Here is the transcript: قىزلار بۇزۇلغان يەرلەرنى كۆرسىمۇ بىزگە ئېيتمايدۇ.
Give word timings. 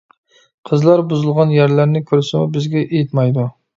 قىزلار 0.69 1.03
بۇزۇلغان 1.11 1.53
يەرلەرنى 1.57 2.01
كۆرسىمۇ 2.13 2.49
بىزگە 2.57 2.87
ئېيتمايدۇ. 2.89 3.47